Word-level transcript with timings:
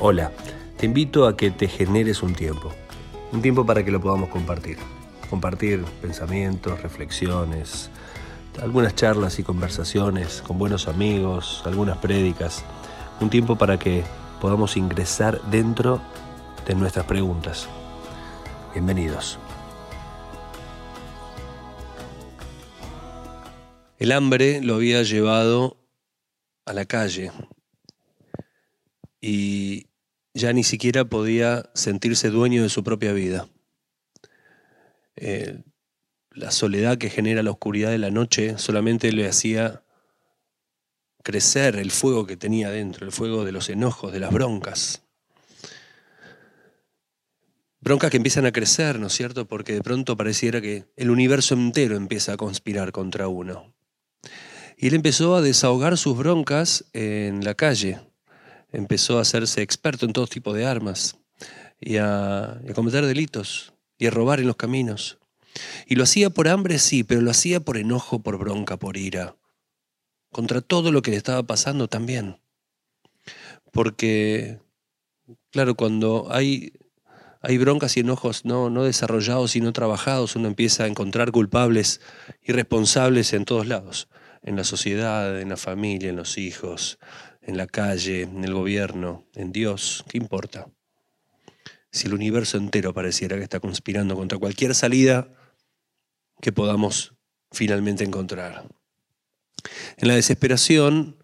Hola, 0.00 0.30
te 0.76 0.86
invito 0.86 1.26
a 1.26 1.36
que 1.36 1.50
te 1.50 1.66
generes 1.66 2.22
un 2.22 2.32
tiempo, 2.32 2.72
un 3.32 3.42
tiempo 3.42 3.66
para 3.66 3.84
que 3.84 3.90
lo 3.90 4.00
podamos 4.00 4.28
compartir. 4.28 4.78
Compartir 5.28 5.84
pensamientos, 6.00 6.80
reflexiones, 6.82 7.90
algunas 8.62 8.94
charlas 8.94 9.40
y 9.40 9.42
conversaciones 9.42 10.40
con 10.46 10.56
buenos 10.56 10.86
amigos, 10.86 11.62
algunas 11.64 11.98
prédicas, 11.98 12.64
un 13.20 13.28
tiempo 13.28 13.56
para 13.56 13.76
que 13.76 14.04
podamos 14.40 14.76
ingresar 14.76 15.42
dentro 15.50 16.00
de 16.64 16.76
nuestras 16.76 17.04
preguntas. 17.04 17.68
Bienvenidos. 18.74 19.40
El 23.98 24.12
hambre 24.12 24.60
lo 24.62 24.76
había 24.76 25.02
llevado 25.02 25.76
a 26.66 26.72
la 26.72 26.84
calle 26.84 27.32
y 29.20 29.87
ya 30.34 30.52
ni 30.52 30.64
siquiera 30.64 31.04
podía 31.04 31.70
sentirse 31.74 32.30
dueño 32.30 32.62
de 32.62 32.68
su 32.68 32.84
propia 32.84 33.12
vida. 33.12 33.48
Eh, 35.16 35.62
la 36.30 36.50
soledad 36.50 36.98
que 36.98 37.10
genera 37.10 37.42
la 37.42 37.50
oscuridad 37.50 37.90
de 37.90 37.98
la 37.98 38.10
noche 38.10 38.58
solamente 38.58 39.10
le 39.12 39.26
hacía 39.26 39.82
crecer 41.24 41.76
el 41.76 41.90
fuego 41.90 42.26
que 42.26 42.36
tenía 42.36 42.70
dentro, 42.70 43.04
el 43.04 43.12
fuego 43.12 43.44
de 43.44 43.52
los 43.52 43.68
enojos, 43.68 44.12
de 44.12 44.20
las 44.20 44.32
broncas. 44.32 45.02
Broncas 47.80 48.10
que 48.10 48.16
empiezan 48.16 48.46
a 48.46 48.52
crecer, 48.52 48.98
¿no 48.98 49.06
es 49.06 49.12
cierto? 49.12 49.46
Porque 49.46 49.72
de 49.72 49.82
pronto 49.82 50.16
pareciera 50.16 50.60
que 50.60 50.86
el 50.96 51.10
universo 51.10 51.54
entero 51.54 51.96
empieza 51.96 52.32
a 52.32 52.36
conspirar 52.36 52.92
contra 52.92 53.28
uno. 53.28 53.72
Y 54.76 54.88
él 54.88 54.94
empezó 54.94 55.36
a 55.36 55.42
desahogar 55.42 55.96
sus 55.96 56.16
broncas 56.16 56.84
en 56.92 57.44
la 57.44 57.54
calle, 57.54 58.00
empezó 58.72 59.18
a 59.18 59.22
hacerse 59.22 59.62
experto 59.62 60.06
en 60.06 60.12
todo 60.12 60.26
tipo 60.26 60.52
de 60.52 60.66
armas 60.66 61.18
y 61.80 61.96
a, 61.96 62.60
cometer 62.74 63.06
delitos 63.06 63.72
y 63.98 64.06
a 64.06 64.10
robar 64.10 64.40
en 64.40 64.46
los 64.46 64.56
caminos. 64.56 65.18
Y 65.86 65.96
lo 65.96 66.04
hacía 66.04 66.30
por 66.30 66.48
hambre, 66.48 66.78
sí, 66.78 67.02
pero 67.04 67.20
lo 67.20 67.30
hacía 67.30 67.60
por 67.60 67.78
enojo, 67.78 68.20
por 68.20 68.38
bronca, 68.38 68.76
por 68.76 68.96
ira. 68.96 69.36
Contra 70.30 70.60
todo 70.60 70.92
lo 70.92 71.02
que 71.02 71.10
le 71.10 71.16
estaba 71.16 71.42
pasando 71.42 71.88
también. 71.88 72.40
Porque, 73.72 74.60
claro, 75.50 75.74
cuando 75.74 76.28
hay, 76.30 76.72
hay 77.40 77.58
broncas 77.58 77.96
y 77.96 78.00
enojos 78.00 78.44
no, 78.44 78.70
no 78.70 78.84
desarrollados 78.84 79.56
y 79.56 79.60
no 79.60 79.72
trabajados, 79.72 80.36
uno 80.36 80.48
empieza 80.48 80.84
a 80.84 80.86
encontrar 80.86 81.32
culpables 81.32 82.00
y 82.42 82.52
responsables 82.52 83.32
en 83.32 83.44
todos 83.44 83.66
lados. 83.66 84.08
En 84.42 84.54
la 84.54 84.64
sociedad, 84.64 85.40
en 85.40 85.48
la 85.48 85.56
familia, 85.56 86.10
en 86.10 86.16
los 86.16 86.38
hijos, 86.38 86.98
en 87.48 87.56
la 87.56 87.66
calle, 87.66 88.22
en 88.22 88.44
el 88.44 88.52
gobierno, 88.52 89.24
en 89.34 89.52
Dios, 89.52 90.04
¿qué 90.06 90.18
importa? 90.18 90.68
Si 91.90 92.06
el 92.06 92.12
universo 92.12 92.58
entero 92.58 92.92
pareciera 92.92 93.38
que 93.38 93.42
está 93.42 93.58
conspirando 93.58 94.14
contra 94.16 94.36
cualquier 94.36 94.74
salida 94.74 95.28
que 96.42 96.52
podamos 96.52 97.14
finalmente 97.50 98.04
encontrar. 98.04 98.66
En 99.96 100.08
la 100.08 100.14
desesperación, 100.14 101.16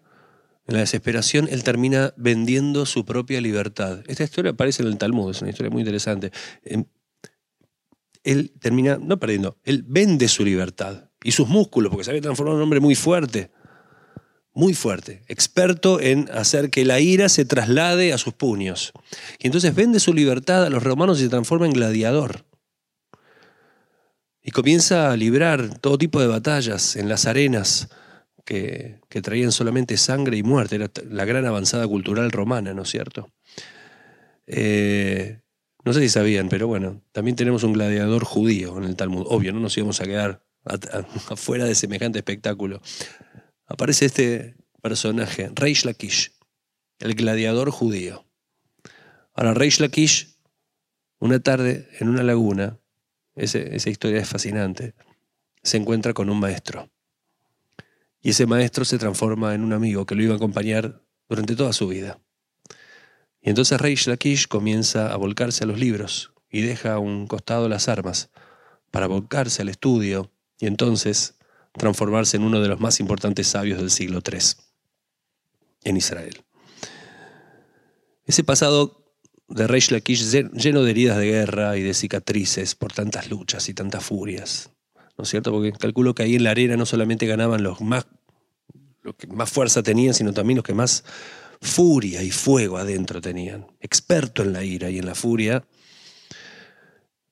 en 0.65 0.73
la 0.73 0.79
desesperación, 0.79 1.47
él 1.47 1.63
termina 1.63 2.11
vendiendo 2.17 2.87
su 2.87 3.05
propia 3.05 3.39
libertad. 3.39 3.99
Esta 4.07 4.23
historia 4.23 4.53
aparece 4.53 4.81
en 4.81 4.89
el 4.89 4.97
Talmud, 4.97 5.29
es 5.29 5.43
una 5.43 5.51
historia 5.51 5.69
muy 5.69 5.83
interesante. 5.83 6.31
Em, 6.63 6.85
él 8.23 8.51
termina, 8.59 8.97
no 8.99 9.19
perdiendo, 9.19 9.59
él 9.63 9.85
vende 9.87 10.27
su 10.27 10.43
libertad 10.43 11.11
y 11.23 11.33
sus 11.33 11.47
músculos, 11.47 11.91
porque 11.91 12.03
se 12.03 12.09
había 12.09 12.23
transformado 12.23 12.55
en 12.57 12.61
un 12.61 12.63
hombre 12.63 12.79
muy 12.79 12.95
fuerte 12.95 13.51
muy 14.55 14.73
fuerte, 14.73 15.21
experto 15.27 15.99
en 15.99 16.29
hacer 16.33 16.69
que 16.69 16.85
la 16.85 17.01
ira 17.01 17.27
se 17.27 17.43
traslade 17.43 18.13
a 18.13 18.17
sus 18.17 18.33
puños. 18.33 18.93
Y 19.37 19.47
entonces 19.47 19.75
vende 19.75 19.99
su 19.99 20.13
libertad 20.13 20.63
a 20.63 20.69
los 20.69 20.81
romanos 20.81 21.19
y 21.19 21.23
se 21.23 21.29
transforma 21.29 21.65
en 21.65 21.73
gladiador. 21.73 22.45
Y 24.41 24.51
comienza 24.51 25.11
a 25.11 25.17
librar 25.17 25.77
todo 25.79 25.97
tipo 25.97 26.21
de 26.21 26.27
batallas 26.27 26.95
en 26.95 27.09
las 27.09 27.25
arenas 27.25 27.89
que, 28.45 29.01
traían 29.21 29.51
solamente 29.51 29.97
sangre 29.97 30.37
y 30.37 30.43
muerte. 30.43 30.75
Era 30.75 30.89
la 31.09 31.25
gran 31.25 31.45
avanzada 31.45 31.85
cultural 31.85 32.31
romana, 32.31 32.73
¿no 32.73 32.83
es 32.83 32.89
cierto? 32.89 33.29
Eh, 34.47 35.41
no 35.83 35.91
sé 35.91 35.99
si 35.99 36.09
sabían, 36.09 36.47
pero 36.47 36.67
bueno, 36.67 37.01
también 37.11 37.35
tenemos 37.35 37.63
un 37.63 37.73
gladiador 37.73 38.23
judío 38.23 38.77
en 38.77 38.85
el 38.85 38.95
Talmud. 38.95 39.25
Obvio, 39.27 39.51
no 39.51 39.59
nos 39.59 39.77
íbamos 39.77 39.99
a 39.99 40.05
quedar 40.05 40.45
afuera 41.29 41.65
de 41.65 41.75
semejante 41.75 42.19
espectáculo 42.19 42.81
aparece 43.65 44.05
este 44.05 44.55
personaje, 44.81 45.51
Reish 45.53 45.85
Lakish, 45.85 46.33
el 46.99 47.15
gladiador 47.15 47.71
judío. 47.71 48.25
Ahora, 49.33 49.53
Reish 49.53 49.79
Lakish, 49.79 50.37
una 51.19 51.39
tarde 51.39 51.89
en 51.99 52.09
una 52.09 52.23
laguna, 52.23 52.79
esa 53.35 53.89
historia 53.89 54.21
es 54.21 54.29
fascinante, 54.29 54.93
se 55.61 55.77
encuentra 55.77 56.13
con 56.13 56.29
un 56.29 56.39
maestro. 56.39 56.89
Y 58.21 58.29
ese 58.29 58.45
maestro 58.45 58.85
se 58.85 58.97
transforma 58.97 59.53
en 59.53 59.63
un 59.63 59.73
amigo 59.73 60.05
que 60.05 60.15
lo 60.15 60.23
iba 60.23 60.33
a 60.33 60.37
acompañar 60.37 61.01
durante 61.27 61.55
toda 61.55 61.73
su 61.73 61.87
vida. 61.87 62.19
Y 63.41 63.49
entonces 63.49 63.79
Reish 63.79 64.07
Lakish 64.07 64.47
comienza 64.47 65.13
a 65.13 65.17
volcarse 65.17 65.63
a 65.63 65.67
los 65.67 65.79
libros 65.79 66.33
y 66.49 66.61
deja 66.61 66.93
a 66.93 66.99
un 66.99 67.27
costado 67.27 67.69
las 67.69 67.89
armas 67.89 68.31
para 68.89 69.07
volcarse 69.07 69.61
al 69.61 69.69
estudio 69.69 70.31
y 70.57 70.67
entonces 70.67 71.34
transformarse 71.77 72.37
en 72.37 72.43
uno 72.43 72.61
de 72.61 72.67
los 72.67 72.79
más 72.79 72.99
importantes 72.99 73.47
sabios 73.47 73.79
del 73.79 73.91
siglo 73.91 74.21
III 74.25 74.39
en 75.83 75.97
Israel. 75.97 76.43
Ese 78.25 78.43
pasado 78.43 79.05
de 79.47 79.67
Reish 79.67 79.91
Lakish 79.91 80.23
lleno 80.53 80.83
de 80.83 80.91
heridas 80.91 81.17
de 81.17 81.27
guerra 81.27 81.77
y 81.77 81.83
de 81.83 81.93
cicatrices 81.93 82.75
por 82.75 82.91
tantas 82.91 83.29
luchas 83.29 83.69
y 83.69 83.73
tantas 83.73 84.03
furias, 84.03 84.71
¿no 85.17 85.23
es 85.23 85.29
cierto? 85.29 85.51
Porque 85.51 85.71
calculo 85.73 86.15
que 86.15 86.23
ahí 86.23 86.35
en 86.35 86.43
la 86.43 86.51
arena 86.51 86.75
no 86.77 86.85
solamente 86.85 87.27
ganaban 87.27 87.61
los 87.61 87.81
más, 87.81 88.07
los 89.03 89.15
que 89.15 89.27
más 89.27 89.49
fuerza 89.49 89.83
tenían, 89.83 90.13
sino 90.13 90.33
también 90.33 90.57
los 90.57 90.65
que 90.65 90.73
más 90.73 91.03
furia 91.61 92.23
y 92.23 92.31
fuego 92.31 92.77
adentro 92.77 93.21
tenían. 93.21 93.67
Experto 93.79 94.41
en 94.41 94.53
la 94.53 94.63
ira 94.63 94.89
y 94.89 94.97
en 94.97 95.05
la 95.05 95.15
furia, 95.15 95.65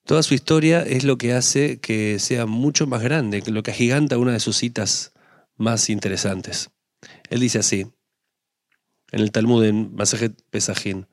Toda 0.05 0.21
su 0.21 0.33
historia 0.33 0.81
es 0.81 1.05
lo 1.05 1.17
que 1.17 1.33
hace 1.33 1.79
que 1.79 2.19
sea 2.19 2.45
mucho 2.45 2.87
más 2.87 3.01
grande, 3.01 3.41
lo 3.47 3.63
que 3.63 3.71
agiganta 3.71 4.17
una 4.17 4.33
de 4.33 4.41
sus 4.41 4.57
citas 4.57 5.13
más 5.55 5.89
interesantes. 5.89 6.71
Él 7.29 7.39
dice 7.39 7.59
así, 7.59 7.87
en 9.11 9.19
el 9.21 9.31
Talmud, 9.31 9.63
en 9.63 9.95
Masajet 9.95 10.33
Pesajín, 10.49 11.07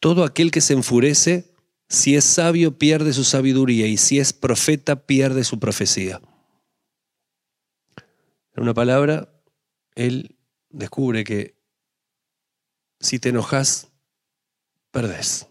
todo 0.00 0.24
aquel 0.24 0.50
que 0.50 0.60
se 0.60 0.74
enfurece, 0.74 1.50
si 1.88 2.14
es 2.14 2.24
sabio, 2.24 2.76
pierde 2.76 3.14
su 3.14 3.24
sabiduría, 3.24 3.86
y 3.86 3.96
si 3.96 4.18
es 4.18 4.34
profeta, 4.34 5.06
pierde 5.06 5.44
su 5.44 5.58
profecía. 5.58 6.20
En 8.54 8.62
una 8.62 8.74
palabra, 8.74 9.32
él 9.94 10.36
descubre 10.68 11.24
que 11.24 11.54
si 13.00 13.18
te 13.18 13.30
enojas, 13.30 13.88
perdés. 14.90 15.46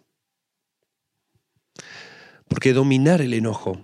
Porque 2.53 2.72
dominar 2.72 3.19
el 3.24 3.34
enojo, 3.34 3.81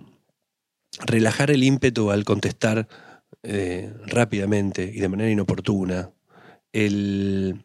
relajar 1.04 1.50
el 1.50 1.64
ímpetu 1.64 2.12
al 2.12 2.24
contestar 2.24 2.86
eh, 3.42 3.92
rápidamente 4.06 4.84
y 4.84 5.00
de 5.00 5.08
manera 5.08 5.28
inoportuna, 5.28 6.12
el 6.72 7.64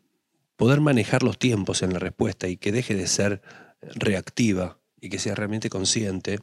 poder 0.56 0.82
manejar 0.82 1.22
los 1.22 1.38
tiempos 1.38 1.84
en 1.84 1.94
la 1.94 2.00
respuesta 2.00 2.48
y 2.48 2.58
que 2.58 2.72
deje 2.72 2.96
de 2.96 3.06
ser 3.06 3.44
reactiva 3.82 4.80
y 5.00 5.10
que 5.10 5.20
sea 5.20 5.36
realmente 5.36 5.70
consciente, 5.70 6.40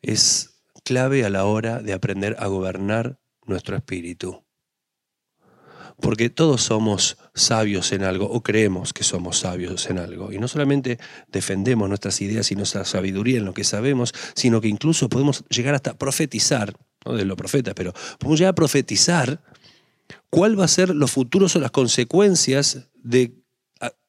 es 0.00 0.62
clave 0.84 1.24
a 1.24 1.28
la 1.28 1.44
hora 1.44 1.80
de 1.80 1.92
aprender 1.92 2.36
a 2.38 2.46
gobernar 2.46 3.18
nuestro 3.46 3.74
espíritu 3.74 4.43
porque 6.00 6.30
todos 6.30 6.62
somos 6.62 7.16
sabios 7.34 7.92
en 7.92 8.02
algo 8.02 8.26
o 8.26 8.42
creemos 8.42 8.92
que 8.92 9.04
somos 9.04 9.38
sabios 9.38 9.88
en 9.88 9.98
algo. 9.98 10.32
Y 10.32 10.38
no 10.38 10.48
solamente 10.48 10.98
defendemos 11.28 11.88
nuestras 11.88 12.20
ideas 12.20 12.50
y 12.50 12.56
nuestra 12.56 12.84
sabiduría 12.84 13.38
en 13.38 13.44
lo 13.44 13.54
que 13.54 13.64
sabemos, 13.64 14.12
sino 14.34 14.60
que 14.60 14.68
incluso 14.68 15.08
podemos 15.08 15.44
llegar 15.48 15.74
hasta 15.74 15.94
profetizar, 15.94 16.74
no 17.04 17.14
de 17.14 17.24
los 17.24 17.36
profetas, 17.36 17.74
pero 17.74 17.92
podemos 18.18 18.38
llegar 18.38 18.52
a 18.52 18.56
profetizar 18.56 19.40
cuál 20.30 20.58
va 20.58 20.64
a 20.64 20.68
ser 20.68 20.94
los 20.94 21.10
futuros 21.10 21.56
o 21.56 21.60
las 21.60 21.70
consecuencias 21.70 22.88
de 23.02 23.34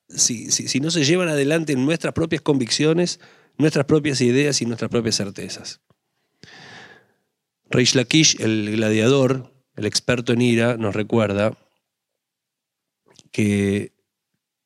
si, 0.10 0.52
si 0.52 0.80
no 0.80 0.92
se 0.92 1.04
llevan 1.04 1.30
adelante 1.30 1.76
nuestras 1.76 2.14
propias 2.14 2.42
convicciones, 2.42 3.20
nuestras 3.58 3.86
propias 3.86 4.22
ideas 4.22 4.62
y 4.62 4.66
nuestras 4.66 4.90
propias 4.90 5.16
certezas. 5.16 5.82
Reish 7.70 7.96
Lakish, 7.96 8.40
el 8.40 8.72
gladiador, 8.72 9.52
el 9.76 9.86
experto 9.86 10.34
en 10.34 10.42
ira, 10.42 10.78
nos 10.78 10.96
recuerda 10.96 11.58
que 13.36 13.92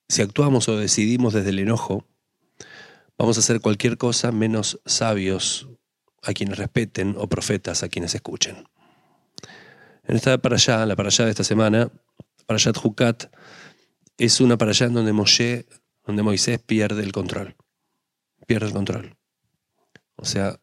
si 0.09 0.21
actuamos 0.21 0.69
o 0.69 0.77
decidimos 0.77 1.33
desde 1.33 1.49
el 1.49 1.57
enojo, 1.57 2.05
vamos 3.17 3.35
a 3.35 3.39
hacer 3.39 3.61
cualquier 3.61 3.97
cosa 3.97 4.31
menos 4.31 4.79
sabios 4.85 5.67
a 6.21 6.33
quienes 6.33 6.59
respeten 6.59 7.15
o 7.17 7.27
profetas 7.27 7.81
a 7.81 7.89
quienes 7.89 8.13
escuchen. 8.13 8.67
En 10.03 10.15
esta 10.15 10.37
para 10.37 10.85
la 10.85 10.95
para 10.95 11.09
allá 11.09 11.25
de 11.25 11.31
esta 11.31 11.43
semana, 11.43 11.91
para 12.45 12.57
allá 12.57 12.71
Hukat, 12.83 13.35
es 14.19 14.39
una 14.39 14.55
para 14.55 14.69
allá 14.69 14.85
en 14.85 14.93
donde 14.93 15.13
Moshe 15.13 15.65
donde 16.05 16.21
Moisés 16.21 16.59
pierde 16.59 17.01
el 17.01 17.11
control. 17.11 17.55
Pierde 18.45 18.67
el 18.67 18.73
control. 18.73 19.17
O 20.15 20.25
sea, 20.25 20.59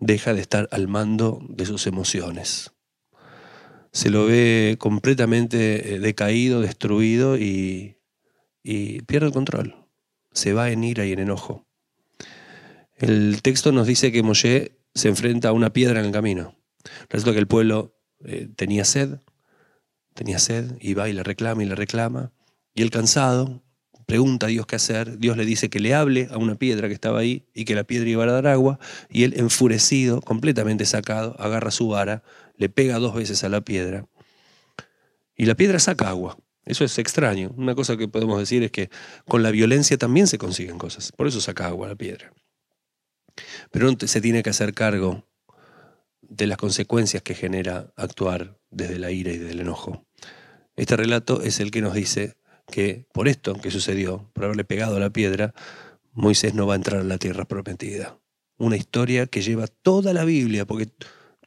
deja 0.00 0.34
de 0.34 0.40
estar 0.40 0.68
al 0.72 0.88
mando 0.88 1.38
de 1.48 1.66
sus 1.66 1.86
emociones. 1.86 2.72
Se 3.92 4.10
lo 4.10 4.26
ve 4.26 4.76
completamente 4.78 5.94
eh, 5.94 5.98
decaído, 5.98 6.60
destruido 6.60 7.36
y, 7.38 7.96
pierde 9.06 9.26
el 9.26 9.32
control. 9.32 9.86
Se 10.32 10.52
va 10.52 10.70
en 10.70 10.84
ira 10.84 11.06
y 11.06 11.12
en 11.12 11.20
enojo. 11.20 11.66
El 12.96 13.40
texto 13.42 13.72
nos 13.72 13.86
dice 13.86 14.12
que 14.12 14.22
Moshe 14.22 14.78
se 14.94 15.08
enfrenta 15.08 15.48
a 15.48 15.52
una 15.52 15.72
piedra 15.72 16.00
en 16.00 16.06
el 16.06 16.12
camino. 16.12 16.54
Resulta 17.08 17.32
que 17.32 17.38
el 17.38 17.46
pueblo 17.46 17.96
eh, 18.24 18.48
tenía 18.56 18.84
sed, 18.84 19.20
tenía 20.14 20.38
sed, 20.38 20.76
y 20.80 20.94
va 20.94 21.08
y 21.08 21.12
le 21.12 21.22
reclama 21.22 21.62
y 21.62 21.66
le 21.66 21.74
reclama. 21.74 22.32
Y 22.74 22.82
el 22.82 22.90
cansado 22.90 23.62
pregunta 24.08 24.46
a 24.46 24.48
Dios 24.48 24.64
qué 24.64 24.76
hacer. 24.76 25.18
Dios 25.18 25.36
le 25.36 25.44
dice 25.44 25.68
que 25.68 25.80
le 25.80 25.94
hable 25.94 26.28
a 26.30 26.38
una 26.38 26.54
piedra 26.54 26.88
que 26.88 26.94
estaba 26.94 27.18
ahí 27.18 27.44
y 27.52 27.66
que 27.66 27.74
la 27.74 27.84
piedra 27.84 28.08
iba 28.08 28.24
a 28.24 28.32
dar 28.32 28.46
agua. 28.46 28.80
Y 29.10 29.24
él, 29.24 29.34
enfurecido, 29.36 30.22
completamente 30.22 30.86
sacado, 30.86 31.36
agarra 31.38 31.70
su 31.70 31.88
vara, 31.88 32.22
le 32.56 32.70
pega 32.70 32.98
dos 32.98 33.14
veces 33.14 33.44
a 33.44 33.50
la 33.50 33.60
piedra. 33.60 34.06
Y 35.36 35.44
la 35.44 35.54
piedra 35.56 35.78
saca 35.78 36.08
agua. 36.08 36.38
Eso 36.64 36.84
es 36.84 36.98
extraño. 36.98 37.52
Una 37.58 37.74
cosa 37.74 37.98
que 37.98 38.08
podemos 38.08 38.38
decir 38.38 38.62
es 38.62 38.70
que 38.70 38.88
con 39.26 39.42
la 39.42 39.50
violencia 39.50 39.98
también 39.98 40.26
se 40.26 40.38
consiguen 40.38 40.78
cosas. 40.78 41.12
Por 41.12 41.28
eso 41.28 41.42
saca 41.42 41.66
agua 41.66 41.86
la 41.86 41.94
piedra. 41.94 42.32
Pero 43.70 43.94
se 44.06 44.20
tiene 44.22 44.42
que 44.42 44.48
hacer 44.48 44.72
cargo 44.72 45.28
de 46.22 46.46
las 46.46 46.56
consecuencias 46.56 47.22
que 47.22 47.34
genera 47.34 47.92
actuar 47.94 48.58
desde 48.70 48.98
la 48.98 49.10
ira 49.10 49.32
y 49.32 49.36
desde 49.36 49.52
el 49.52 49.60
enojo. 49.60 50.06
Este 50.76 50.96
relato 50.96 51.42
es 51.42 51.60
el 51.60 51.70
que 51.70 51.82
nos 51.82 51.92
dice 51.92 52.37
que 52.70 53.06
por 53.12 53.28
esto 53.28 53.54
que 53.54 53.70
sucedió, 53.70 54.30
por 54.32 54.44
haberle 54.44 54.64
pegado 54.64 54.98
la 54.98 55.10
piedra, 55.10 55.54
Moisés 56.12 56.54
no 56.54 56.66
va 56.66 56.74
a 56.74 56.76
entrar 56.76 57.00
a 57.00 57.04
la 57.04 57.18
tierra 57.18 57.44
prometida. 57.44 58.18
Una 58.56 58.76
historia 58.76 59.26
que 59.26 59.42
lleva 59.42 59.66
toda 59.66 60.12
la 60.12 60.24
Biblia, 60.24 60.66
porque 60.66 60.88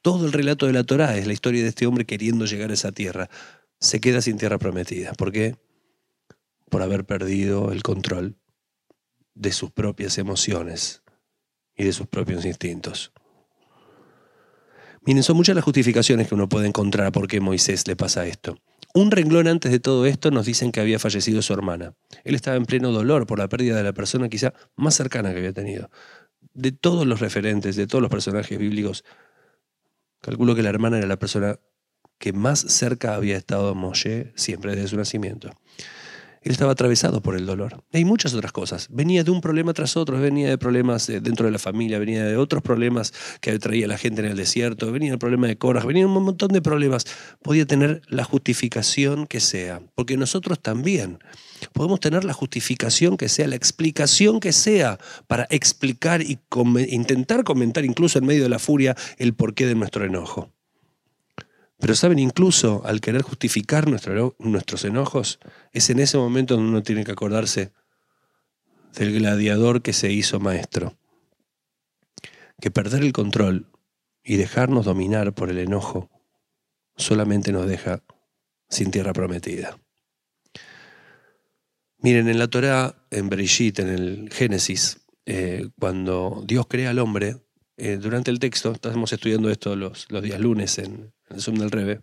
todo 0.01 0.25
el 0.25 0.33
relato 0.33 0.65
de 0.65 0.73
la 0.73 0.83
Torá 0.83 1.17
es 1.17 1.27
la 1.27 1.33
historia 1.33 1.61
de 1.61 1.69
este 1.69 1.85
hombre 1.85 2.05
queriendo 2.05 2.45
llegar 2.45 2.71
a 2.71 2.73
esa 2.73 2.91
tierra. 2.91 3.29
Se 3.79 3.99
queda 3.99 4.21
sin 4.21 4.37
tierra 4.37 4.57
prometida. 4.57 5.13
¿Por 5.13 5.31
qué? 5.31 5.57
Por 6.69 6.81
haber 6.81 7.05
perdido 7.05 7.71
el 7.71 7.83
control 7.83 8.37
de 9.33 9.51
sus 9.51 9.71
propias 9.71 10.17
emociones 10.17 11.03
y 11.75 11.83
de 11.83 11.93
sus 11.93 12.07
propios 12.07 12.45
instintos. 12.45 13.11
Miren, 15.03 15.23
son 15.23 15.35
muchas 15.35 15.55
las 15.55 15.65
justificaciones 15.65 16.27
que 16.27 16.35
uno 16.35 16.47
puede 16.47 16.67
encontrar 16.67 17.11
por 17.11 17.27
qué 17.27 17.39
Moisés 17.39 17.87
le 17.87 17.95
pasa 17.95 18.27
esto. 18.27 18.57
Un 18.93 19.11
renglón 19.11 19.47
antes 19.47 19.71
de 19.71 19.79
todo 19.79 20.05
esto 20.05 20.31
nos 20.31 20.45
dicen 20.45 20.71
que 20.71 20.81
había 20.81 20.99
fallecido 20.99 21.41
su 21.41 21.53
hermana. 21.53 21.93
Él 22.23 22.35
estaba 22.35 22.57
en 22.57 22.65
pleno 22.65 22.91
dolor 22.91 23.25
por 23.25 23.39
la 23.39 23.47
pérdida 23.47 23.77
de 23.77 23.83
la 23.83 23.93
persona 23.93 24.27
quizá 24.27 24.53
más 24.75 24.95
cercana 24.95 25.31
que 25.31 25.37
había 25.37 25.53
tenido. 25.53 25.89
De 26.53 26.71
todos 26.71 27.07
los 27.07 27.21
referentes, 27.21 27.75
de 27.77 27.87
todos 27.87 28.01
los 28.01 28.11
personajes 28.11 28.57
bíblicos, 28.57 29.05
calculo 30.19 30.55
que 30.55 30.63
la 30.63 30.69
hermana 30.69 30.97
era 30.97 31.07
la 31.07 31.19
persona 31.19 31.59
que 32.17 32.33
más 32.33 32.59
cerca 32.59 33.15
había 33.15 33.37
estado 33.37 33.69
a 33.69 33.73
Moshe 33.73 34.33
siempre 34.35 34.75
desde 34.75 34.89
su 34.89 34.97
nacimiento. 34.97 35.51
Él 36.41 36.51
estaba 36.51 36.71
atravesado 36.71 37.21
por 37.21 37.35
el 37.35 37.45
dolor. 37.45 37.83
Hay 37.93 38.03
muchas 38.03 38.33
otras 38.33 38.51
cosas. 38.51 38.87
Venía 38.89 39.23
de 39.23 39.29
un 39.29 39.41
problema 39.41 39.73
tras 39.73 39.95
otro, 39.95 40.19
venía 40.19 40.49
de 40.49 40.57
problemas 40.57 41.05
dentro 41.05 41.45
de 41.45 41.51
la 41.51 41.59
familia, 41.59 41.99
venía 41.99 42.25
de 42.25 42.35
otros 42.35 42.63
problemas 42.63 43.13
que 43.41 43.57
traía 43.59 43.87
la 43.87 43.97
gente 43.97 44.21
en 44.21 44.27
el 44.27 44.37
desierto, 44.37 44.91
venía 44.91 45.11
el 45.11 45.19
problema 45.19 45.45
de 45.45 45.57
Coras, 45.57 45.85
venía 45.85 46.07
un 46.07 46.23
montón 46.23 46.49
de 46.49 46.61
problemas. 46.61 47.05
Podía 47.43 47.65
tener 47.65 48.01
la 48.07 48.23
justificación 48.23 49.27
que 49.27 49.39
sea, 49.39 49.81
porque 49.93 50.17
nosotros 50.17 50.59
también 50.59 51.19
podemos 51.73 51.99
tener 51.99 52.23
la 52.23 52.33
justificación 52.33 53.17
que 53.17 53.29
sea, 53.29 53.47
la 53.47 53.55
explicación 53.55 54.39
que 54.39 54.51
sea 54.51 54.97
para 55.27 55.45
explicar 55.51 56.21
y 56.21 56.39
intentar 56.89 57.43
comentar 57.43 57.85
incluso 57.85 58.17
en 58.17 58.25
medio 58.25 58.43
de 58.43 58.49
la 58.49 58.59
furia 58.59 58.95
el 59.17 59.35
porqué 59.35 59.67
de 59.67 59.75
nuestro 59.75 60.05
enojo. 60.05 60.49
Pero 61.81 61.95
saben, 61.95 62.19
incluso 62.19 62.83
al 62.85 63.01
querer 63.01 63.23
justificar 63.23 63.87
nuestros 63.87 64.85
enojos, 64.85 65.39
es 65.73 65.89
en 65.89 65.99
ese 65.99 66.17
momento 66.19 66.55
donde 66.55 66.69
uno 66.69 66.83
tiene 66.83 67.03
que 67.03 67.11
acordarse 67.11 67.73
del 68.93 69.13
gladiador 69.13 69.81
que 69.81 69.91
se 69.91 70.11
hizo 70.11 70.39
maestro. 70.39 70.95
Que 72.61 72.69
perder 72.69 73.01
el 73.01 73.13
control 73.13 73.65
y 74.23 74.37
dejarnos 74.37 74.85
dominar 74.85 75.33
por 75.33 75.49
el 75.49 75.57
enojo 75.57 76.11
solamente 76.97 77.51
nos 77.51 77.67
deja 77.67 78.03
sin 78.69 78.91
tierra 78.91 79.11
prometida. 79.11 79.79
Miren, 81.97 82.27
en 82.29 82.37
la 82.37 82.47
Torah, 82.47 82.95
en 83.09 83.27
Bereshit, 83.27 83.79
en 83.79 83.89
el 83.89 84.29
Génesis, 84.31 84.99
eh, 85.25 85.69
cuando 85.79 86.43
Dios 86.45 86.67
crea 86.67 86.91
al 86.91 86.99
hombre, 86.99 87.37
eh, 87.77 87.97
durante 87.97 88.31
el 88.31 88.39
texto, 88.39 88.71
estamos 88.71 89.11
estudiando 89.13 89.49
esto 89.49 89.75
los, 89.75 90.07
los 90.09 90.21
días 90.21 90.39
lunes 90.39 90.77
en, 90.77 91.11
el 91.29 91.41
Zoom 91.41 91.57
del 91.57 91.71
Rebe, 91.71 92.01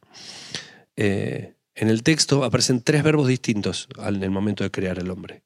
eh, 0.96 1.54
en 1.74 1.88
el 1.88 2.02
texto 2.02 2.42
aparecen 2.42 2.82
tres 2.82 3.02
verbos 3.04 3.28
distintos 3.28 3.88
en 4.04 4.22
el 4.22 4.30
momento 4.30 4.64
de 4.64 4.70
crear 4.70 4.98
el 4.98 5.10
hombre. 5.10 5.42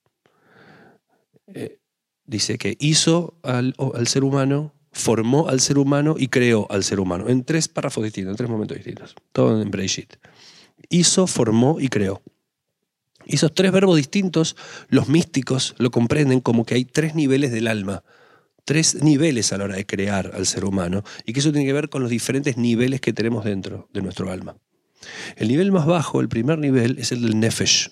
Eh, 1.49 1.79
dice 2.25 2.57
que 2.57 2.77
hizo 2.81 3.35
al, 3.43 3.75
ser 4.07 4.25
humano, 4.25 4.73
formó 4.93 5.49
al 5.49 5.61
ser 5.61 5.77
humano 5.77 6.15
y 6.19 6.29
creó 6.29 6.67
al 6.71 6.85
ser 6.85 7.01
humano, 7.01 7.29
en 7.29 7.45
tres 7.45 7.69
párrafos 7.69 8.05
distintos, 8.05 8.31
en 8.31 8.37
tres 8.37 8.49
momentos 8.49 8.77
distintos, 8.77 9.15
todo 9.33 9.61
en 9.61 9.71
Brejit. 9.71 10.15
Hizo, 10.89 11.27
formó 11.27 11.79
y 11.81 11.89
creó. 11.89 12.23
esos 13.27 13.53
tres 13.53 13.71
verbos 13.73 13.97
distintos, 13.97 14.57
los 14.89 15.09
místicos 15.09 15.75
lo 15.77 15.91
comprenden 15.91 16.41
como 16.41 16.65
que 16.65 16.77
hay 16.77 16.87
tres 16.87 17.15
niveles 17.15 17.53
del 17.53 17.67
alma 17.67 18.03
tres 18.65 19.03
niveles 19.03 19.53
a 19.53 19.59
la 19.59 19.65
hora 19.65 19.77
de 19.77 19.87
crear 19.87 20.33
al 20.35 20.47
ser 20.47 20.65
humano 20.65 21.03
y 21.25 21.33
que 21.33 21.41
eso 21.41 21.53
tiene 21.53 21.67
que 21.67 21.73
ver 21.73 21.89
con 21.89 22.03
los 22.03 22.11
diferentes 22.11 22.57
niveles 22.57 23.01
que 23.01 23.13
tenemos 23.13 23.45
dentro 23.45 23.89
de 23.93 24.03
nuestro 24.03 24.31
alma. 24.31 24.57
El 25.37 25.49
nivel 25.49 25.73
más 25.73 25.87
bajo, 25.87 26.21
el 26.21 26.29
primer 26.29 26.59
nivel, 26.59 26.99
es 26.99 27.13
el 27.13 27.23
del 27.23 27.41
nefesh. 27.41 27.91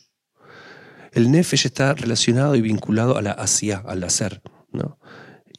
El 1.12 1.30
nefesh 1.32 1.66
está 1.66 1.94
relacionado 1.94 2.54
y 2.54 2.60
vinculado 2.60 3.16
a 3.16 3.22
la 3.22 3.32
asia, 3.32 3.82
al 3.84 4.04
hacer, 4.04 4.42
¿no? 4.72 4.98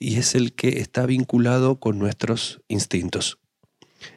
y 0.02 0.18
es 0.18 0.34
el 0.34 0.54
que 0.54 0.80
está 0.80 1.06
vinculado 1.06 1.80
con 1.80 2.00
nuestros 2.00 2.62
instintos. 2.68 3.38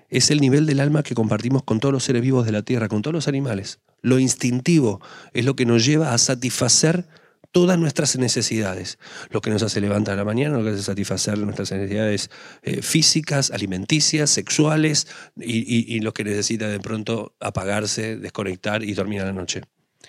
Es 0.08 0.31
el 0.31 0.41
nivel 0.41 0.64
del 0.64 0.81
alma 0.81 1.02
que 1.02 1.14
compartimos 1.14 1.62
con 1.62 1.79
todos 1.79 1.93
los 1.93 2.05
seres 2.05 2.23
vivos 2.23 2.46
de 2.46 2.52
la 2.52 2.62
tierra, 2.62 2.88
con 2.88 3.02
todos 3.02 3.12
los 3.12 3.29
animales. 3.29 3.81
Lo 4.00 4.19
instintivo 4.19 5.02
es 5.35 5.44
lo 5.44 5.56
que 5.56 5.67
nos 5.67 5.85
lleva 5.85 6.14
a 6.14 6.19
satisfacer 6.19 7.06
todas 7.55 7.79
nuestras 7.79 8.19
necesidades, 8.19 8.99
lo 9.31 9.41
que 9.41 9.49
nos 9.49 9.63
hace 9.63 9.81
levantar 9.81 10.15
a 10.15 10.17
la 10.17 10.25
mañana, 10.25 10.58
lo 10.58 10.65
que 10.65 10.70
hace 10.70 10.82
satisfacer 10.82 11.39
nuestras 11.39 11.70
necesidades 11.70 12.29
eh, 12.63 12.82
físicas, 12.82 13.53
alimenticias, 13.53 14.31
sexuales 14.31 15.06
y, 15.37 16.01
lo 16.01 16.13
que 16.13 16.25
necesita 16.25 16.67
de 16.67 16.81
pronto 16.81 17.37
apagarse, 17.39 18.17
desconectar 18.17 18.82
y 18.82 18.93
dormir 18.94 19.20
a 19.20 19.27
la 19.27 19.32
noche. 19.32 19.63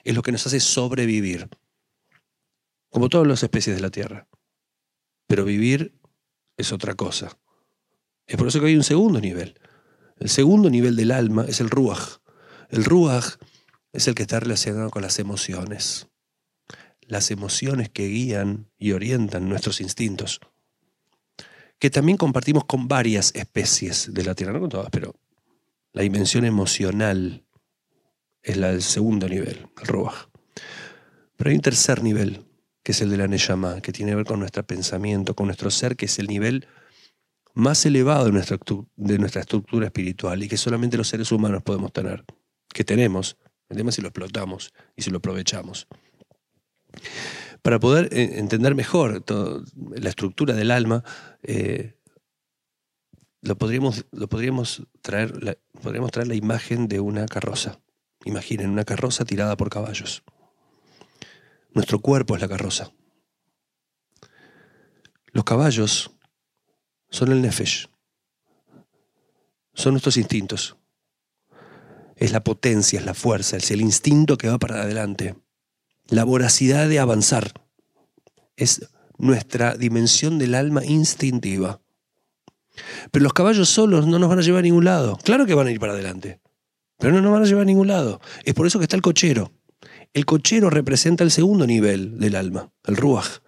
Es 0.04 0.16
lo 0.16 0.24
que 0.24 0.32
nos 0.32 0.48
hace 0.48 0.60
sobrevivir, 0.60 1.48
como 2.90 3.10
todas 3.10 3.28
las 3.28 3.44
especies 3.44 3.76
de 3.76 3.82
la 3.84 3.92
Tierra. 3.92 4.28
Pero 5.28 5.46
vivir 5.46 5.94
es 6.58 6.72
otra 6.72 6.96
cosa. 6.96 7.38
Es 8.26 8.38
por 8.38 8.48
eso 8.48 8.60
que 8.60 8.66
hay 8.66 8.76
un 8.76 8.84
segundo 8.84 9.22
nivel. 9.22 9.60
El 10.18 10.30
segundo 10.30 10.72
nivel 10.72 10.96
del 10.96 11.12
alma 11.12 11.46
es 11.48 11.62
el 11.62 11.70
ruach. 11.70 12.22
El 12.70 12.86
ruach 12.86 13.36
es 13.94 14.08
el 14.08 14.16
que 14.16 14.24
está 14.24 14.40
relacionado 14.40 14.90
con 14.90 15.04
las 15.04 15.20
emociones 15.20 16.08
las 17.08 17.32
emociones 17.32 17.90
que 17.90 18.08
guían 18.08 18.68
y 18.78 18.92
orientan 18.92 19.48
nuestros 19.48 19.82
instintos, 19.82 20.40
que 21.80 21.90
también 21.90 22.18
compartimos 22.18 22.66
con 22.66 22.88
varias 22.88 23.34
especies 23.36 24.14
de 24.14 24.24
la 24.24 24.36
Tierra, 24.36 24.54
no 24.54 24.62
con 24.62 24.70
todas, 24.70 24.90
pero 24.92 25.16
la 25.94 26.02
dimensión 26.02 26.46
emocional 26.46 27.44
es 28.42 28.58
la 28.58 28.72
del 28.72 28.82
segundo 28.82 29.28
nivel, 29.28 29.68
el 29.82 29.88
Ruach. 29.88 30.30
Pero 31.36 31.50
hay 31.50 31.56
un 31.56 31.62
tercer 31.62 32.04
nivel, 32.04 32.46
que 32.84 32.92
es 32.92 33.02
el 33.02 33.10
de 33.10 33.18
la 33.18 33.28
Neyama, 33.28 33.82
que 33.82 33.92
tiene 33.92 34.12
que 34.12 34.16
ver 34.18 34.26
con 34.26 34.40
nuestro 34.40 34.66
pensamiento, 34.66 35.36
con 35.36 35.48
nuestro 35.48 35.72
ser, 35.72 35.96
que 35.96 36.06
es 36.06 36.20
el 36.20 36.28
nivel 36.28 36.68
más 37.54 37.86
elevado 37.86 38.26
de 38.26 38.32
nuestra, 38.32 38.58
de 38.96 39.18
nuestra 39.18 39.42
estructura 39.42 39.86
espiritual 39.88 40.44
y 40.44 40.48
que 40.48 40.58
solamente 40.58 40.98
los 40.98 41.08
seres 41.08 41.32
humanos 41.32 41.64
podemos 41.64 41.92
tener, 41.92 42.24
que 42.70 42.84
tenemos, 42.84 43.38
el 43.70 43.92
si 43.92 44.02
lo 44.02 44.10
explotamos 44.10 44.74
y 44.96 45.02
si 45.02 45.10
lo 45.10 45.18
aprovechamos. 45.18 45.88
Para 47.62 47.80
poder 47.80 48.10
eh, 48.14 48.38
entender 48.40 48.76
mejor 48.76 49.24
la 49.96 50.10
estructura 50.10 50.54
del 50.54 50.70
alma, 50.70 51.04
eh, 51.42 51.96
lo, 53.42 53.58
podríamos, 53.58 54.06
lo 54.12 54.28
podríamos, 54.28 54.84
traer, 55.02 55.60
podríamos 55.82 56.12
traer 56.12 56.28
la 56.28 56.36
imagen 56.36 56.88
de 56.88 57.00
una 57.00 57.26
carroza. 57.26 57.80
Imaginen, 58.24 58.70
una 58.70 58.86
carroza 58.86 59.26
tirada 59.26 59.58
por 59.58 59.70
caballos. 59.70 60.24
Nuestro 61.74 62.00
cuerpo 62.00 62.36
es 62.36 62.42
la 62.42 62.48
carroza. 62.48 62.92
Los 65.32 65.44
caballos 65.44 66.12
son 67.10 67.32
el 67.32 67.42
nefesh, 67.42 67.90
son 69.74 69.94
nuestros 69.94 70.18
instintos. 70.18 70.78
Es 72.16 72.32
la 72.32 72.44
potencia, 72.44 73.00
es 73.00 73.06
la 73.06 73.14
fuerza, 73.14 73.58
es 73.58 73.72
el 73.72 73.82
instinto 73.82 74.38
que 74.38 74.48
va 74.48 74.58
para 74.58 74.82
adelante 74.84 75.36
la 76.08 76.24
voracidad 76.24 76.88
de 76.88 77.00
avanzar. 77.00 77.54
es 78.58 78.88
nuestra 79.18 79.76
dimensión 79.76 80.38
del 80.40 80.56
alma 80.56 80.84
instintiva. 80.84 81.82
Pero 83.12 83.24
los 83.24 83.34
caballos 83.34 83.70
solos 83.70 84.06
no 84.08 84.20
nos 84.20 84.30
van 84.30 84.40
a 84.40 84.42
llevar 84.42 84.60
a 84.60 84.64
ningún 84.64 84.86
lado. 84.86 85.18
Claro 85.24 85.46
que 85.46 85.54
van 85.54 85.68
a 85.68 85.72
ir 85.72 85.80
para 85.80 85.94
adelante, 85.94 86.42
pero 87.00 87.14
no 87.14 87.22
nos 87.22 87.32
van 87.32 87.44
a 87.44 87.46
llevar 87.46 87.64
a 87.64 87.66
ningún 87.66 87.88
lado. 87.88 88.20
Es 88.44 88.54
por 88.54 88.68
eso 88.68 88.80
que 88.80 88.84
está 88.84 88.96
el 88.96 89.02
cochero. 89.02 89.54
El 90.14 90.26
cochero 90.26 90.70
representa 90.70 91.24
el 91.24 91.32
segundo 91.32 91.68
nivel 91.68 92.20
del 92.20 92.36
alma, 92.36 92.72
el 92.86 92.98
ruaj, 92.98 93.40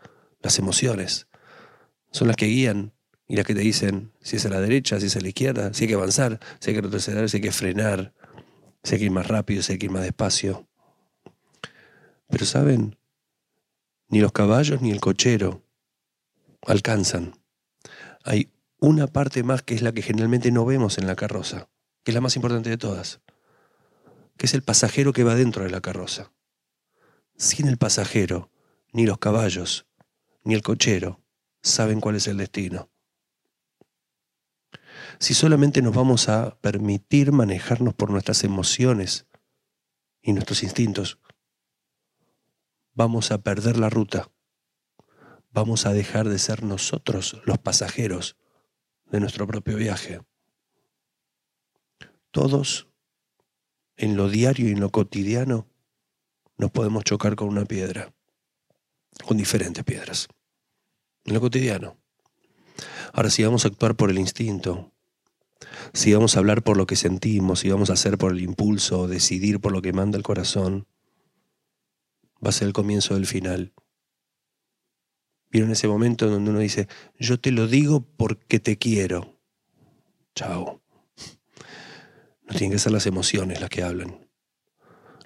las 0.42 0.60
emociones. 0.60 1.28
Son 2.12 2.28
las 2.28 2.38
que 2.38 2.46
guían 2.48 2.94
y 3.28 3.36
las 3.36 3.46
que 3.46 3.56
te 3.56 3.62
dicen 3.62 4.12
si 4.22 4.38
es 4.38 4.46
a 4.46 4.50
la 4.50 4.62
derecha, 4.62 5.00
si 5.00 5.08
es 5.08 5.16
a 5.16 5.22
la 5.22 5.28
izquierda, 5.28 5.74
si 5.74 5.84
hay 5.84 5.88
que 5.90 5.94
avanzar, 5.96 6.40
si 6.60 6.70
hay 6.70 6.76
que 6.76 6.82
retroceder, 6.82 7.30
si 7.30 7.38
hay 7.38 7.42
que 7.42 7.52
frenar, 7.52 8.14
si 8.84 8.96
hay 8.96 9.00
que 9.00 9.06
ir 9.06 9.12
más 9.12 9.28
rápido, 9.28 9.62
si 9.62 9.74
hay 9.74 9.80
que 9.80 9.86
ir 9.88 9.92
más 9.92 10.04
despacio. 10.04 10.68
Pero 12.28 12.46
saben, 12.46 12.98
ni 14.10 14.20
los 14.20 14.32
caballos 14.32 14.82
ni 14.82 14.92
el 14.92 15.00
cochero 15.00 15.64
alcanzan. 16.62 17.34
Hay 18.24 18.52
una 18.80 19.08
parte 19.08 19.44
más 19.44 19.62
que 19.62 19.76
es 19.76 19.82
la 19.82 19.92
que 19.92 20.02
generalmente 20.02 20.52
no 20.52 20.66
vemos 20.66 20.98
en 20.98 21.08
la 21.08 21.16
carroza, 21.16 21.70
que 22.04 22.12
es 22.12 22.16
la 22.16 22.22
más 22.22 22.36
importante 22.36 22.70
de 22.70 22.78
todas, 22.78 23.22
que 24.38 24.46
es 24.46 24.54
el 24.54 24.64
pasajero 24.64 25.14
que 25.14 25.24
va 25.24 25.36
dentro 25.36 25.64
de 25.64 25.70
la 25.70 25.82
carroza. 25.82 26.32
Sin 27.38 27.68
el 27.68 27.78
pasajero, 27.78 28.52
ni 28.92 29.06
los 29.06 29.18
caballos, 29.18 29.88
ni 30.44 30.54
el 30.54 30.62
cochero 30.62 31.22
saben 31.62 32.00
cuál 32.00 32.16
es 32.16 32.28
el 32.28 32.38
destino. 32.38 32.90
Si 35.20 35.34
solamente 35.34 35.82
nos 35.82 35.96
vamos 35.96 36.30
a 36.30 36.58
permitir 36.60 37.32
manejarnos 37.32 37.94
por 37.94 38.12
nuestras 38.12 38.44
emociones 38.44 39.26
y 40.22 40.34
nuestros 40.34 40.64
instintos, 40.64 41.20
vamos 42.98 43.30
a 43.30 43.38
perder 43.38 43.78
la 43.78 43.92
ruta. 43.92 44.32
Vamos 45.52 45.86
a 45.86 45.94
dejar 45.94 46.28
de 46.28 46.40
ser 46.40 46.64
nosotros 46.64 47.40
los 47.46 47.60
pasajeros 47.60 48.38
de 49.12 49.20
nuestro 49.20 49.46
propio 49.46 49.78
viaje. 49.78 50.20
Todos, 52.32 52.88
en 53.98 54.18
lo 54.18 54.30
diario 54.30 54.68
y 54.68 54.72
en 54.72 54.80
lo 54.80 54.90
cotidiano, 54.90 55.68
nos 56.58 56.72
podemos 56.72 57.04
chocar 57.04 57.36
con 57.36 57.50
una 57.50 57.66
piedra, 57.66 58.14
con 59.28 59.38
diferentes 59.38 59.84
piedras, 59.84 60.28
en 61.24 61.36
lo 61.36 61.40
cotidiano. 61.40 61.98
Ahora, 63.14 63.30
si 63.30 63.44
vamos 63.44 63.64
a 63.64 63.68
actuar 63.68 63.96
por 63.96 64.10
el 64.10 64.18
instinto, 64.18 64.92
si 65.94 66.14
vamos 66.16 66.36
a 66.36 66.40
hablar 66.40 66.64
por 66.64 66.78
lo 66.78 66.88
que 66.88 66.96
sentimos, 66.96 67.60
si 67.60 67.70
vamos 67.70 67.92
a 67.92 67.94
hacer 67.94 68.18
por 68.18 68.32
el 68.32 68.42
impulso, 68.42 69.08
decidir 69.08 69.60
por 69.60 69.72
lo 69.72 69.84
que 69.84 69.94
manda 69.94 70.18
el 70.18 70.24
corazón, 70.24 70.88
va 72.44 72.50
a 72.50 72.54
ser 72.54 72.68
el 72.68 72.74
comienzo 72.74 73.16
del 73.16 73.26
final. 73.26 73.74
Vieron 75.50 75.72
ese 75.72 75.88
momento 75.88 76.28
donde 76.28 76.52
uno 76.52 76.60
dice, 76.60 76.88
yo 77.18 77.40
te 77.40 77.52
lo 77.52 77.68
digo 77.68 78.02
porque 78.02 78.60
te 78.60 78.78
quiero. 78.78 79.40
Chao. 80.36 80.82
No 82.44 82.56
tienen 82.56 82.72
que 82.72 82.80
ser 82.80 82.92
las 82.92 83.06
emociones 83.06 83.62
las 83.62 83.70
que 83.70 83.84
hablan. 83.84 84.28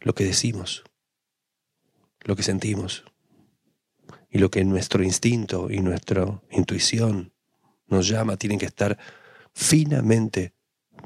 Lo 0.02 0.14
que 0.16 0.24
decimos, 0.24 0.84
lo 2.22 2.36
que 2.36 2.44
sentimos 2.44 3.04
y 4.30 4.40
lo 4.40 4.50
que 4.50 4.64
nuestro 4.64 5.04
instinto 5.04 5.70
y 5.70 5.80
nuestra 5.80 6.42
intuición 6.50 7.34
nos 7.88 8.08
llama 8.08 8.38
tienen 8.38 8.58
que 8.58 8.66
estar 8.66 8.98
finamente, 9.54 10.54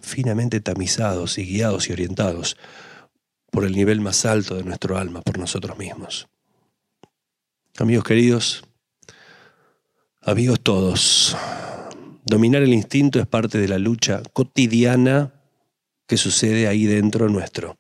finamente 0.01 0.61
tamizados 0.61 1.37
y 1.37 1.45
guiados 1.45 1.89
y 1.89 1.93
orientados 1.93 2.57
por 3.55 3.63
el 3.63 3.71
nivel 3.71 4.01
más 4.01 4.25
alto 4.25 4.55
de 4.55 4.65
nuestro 4.65 4.97
alma, 4.97 5.21
por 5.21 5.37
nosotros 5.37 5.77
mismos. 5.77 6.27
Amigos 7.77 8.03
queridos, 8.03 8.65
amigos 10.21 10.59
todos, 10.59 11.37
dominar 12.25 12.63
el 12.63 12.73
instinto 12.73 13.17
es 13.17 13.27
parte 13.27 13.57
de 13.57 13.69
la 13.69 13.77
lucha 13.77 14.21
cotidiana 14.33 15.31
que 16.05 16.17
sucede 16.17 16.67
ahí 16.67 16.85
dentro 16.85 17.29
nuestro. 17.29 17.77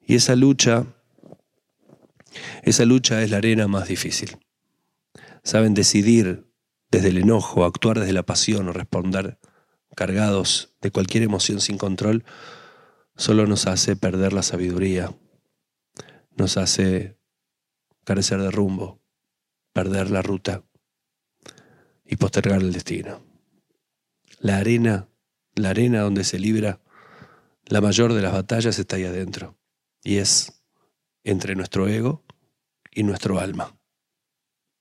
Y 0.00 0.14
esa 0.14 0.36
lucha, 0.36 0.86
esa 2.62 2.84
lucha 2.84 3.20
es 3.20 3.30
la 3.32 3.38
arena 3.38 3.66
más 3.66 3.88
difícil. 3.88 4.38
Saben 5.42 5.74
decidir 5.74 6.46
desde 6.88 7.08
el 7.08 7.18
enojo, 7.18 7.64
actuar 7.64 7.98
desde 7.98 8.12
la 8.12 8.22
pasión 8.22 8.68
o 8.68 8.72
responder 8.72 9.38
cargados 9.96 10.72
de 10.80 10.92
cualquier 10.92 11.24
emoción 11.24 11.60
sin 11.60 11.78
control, 11.78 12.24
solo 13.16 13.46
nos 13.46 13.66
hace 13.66 13.96
perder 13.96 14.32
la 14.32 14.42
sabiduría, 14.42 15.14
nos 16.36 16.56
hace 16.56 17.18
carecer 18.04 18.40
de 18.40 18.50
rumbo, 18.50 19.00
perder 19.72 20.10
la 20.10 20.22
ruta 20.22 20.64
y 22.04 22.16
postergar 22.16 22.60
el 22.60 22.72
destino. 22.72 23.20
La 24.38 24.58
arena, 24.58 25.08
la 25.54 25.70
arena 25.70 26.00
donde 26.00 26.24
se 26.24 26.38
libra 26.38 26.80
la 27.66 27.80
mayor 27.80 28.12
de 28.12 28.22
las 28.22 28.32
batallas 28.32 28.78
está 28.78 28.96
ahí 28.96 29.04
adentro 29.04 29.56
y 30.02 30.16
es 30.16 30.62
entre 31.24 31.54
nuestro 31.54 31.88
ego 31.88 32.24
y 32.90 33.04
nuestro 33.04 33.38
alma. 33.38 33.76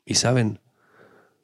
Y 0.03 0.15
saben, 0.15 0.59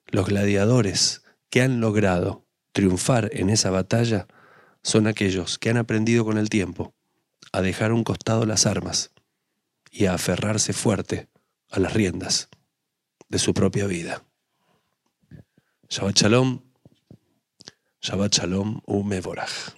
los 0.08 0.28
gladiadores 0.28 1.24
que 1.50 1.62
han 1.62 1.80
logrado 1.80 2.46
triunfar 2.72 3.30
en 3.34 3.50
esa 3.50 3.70
batalla 3.70 4.28
son 4.88 5.06
aquellos 5.06 5.60
que 5.60 5.70
han 5.70 5.76
aprendido 5.76 6.24
con 6.24 6.38
el 6.38 6.48
tiempo 6.48 6.96
a 7.52 7.62
dejar 7.62 7.92
un 7.92 8.06
costado 8.06 8.46
las 8.46 8.66
armas 8.66 9.12
y 9.92 10.06
a 10.06 10.14
aferrarse 10.14 10.72
fuerte 10.72 11.28
a 11.70 11.80
las 11.82 11.92
riendas 11.94 12.48
de 13.28 13.38
su 13.38 13.54
propia 13.54 13.86
vida. 13.86 14.24
Shabbat 15.90 16.16
Shalom, 16.16 16.62
Shabbat 18.02 18.34
Shalom 18.34 18.80
Umevorach. 18.86 19.76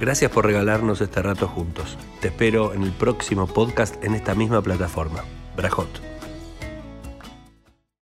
Gracias 0.00 0.30
por 0.32 0.44
regalarnos 0.44 1.00
este 1.00 1.22
rato 1.22 1.46
juntos. 1.46 1.96
Te 2.20 2.28
espero 2.28 2.74
en 2.74 2.82
el 2.82 2.90
próximo 2.90 3.46
podcast 3.46 4.02
en 4.02 4.16
esta 4.16 4.34
misma 4.34 4.60
plataforma. 4.60 5.22
Brajot. 5.56 6.15